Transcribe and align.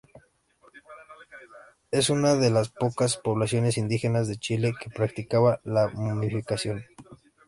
Es 1.91 2.09
una 2.09 2.33
de 2.35 2.49
las 2.49 2.69
pocas 2.69 3.17
poblaciones 3.17 3.77
indígenas 3.77 4.27
de 4.27 4.37
Chile 4.39 4.73
que 4.81 4.89
practicaban 4.89 5.59
la 5.63 5.89
momificación. 5.89 6.83